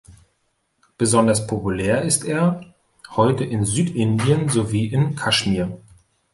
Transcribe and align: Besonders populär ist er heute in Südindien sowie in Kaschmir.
Besonders 0.97 1.45
populär 1.45 2.01
ist 2.01 2.25
er 2.25 2.61
heute 3.15 3.43
in 3.43 3.65
Südindien 3.65 4.49
sowie 4.49 4.87
in 4.87 5.15
Kaschmir. 5.15 5.79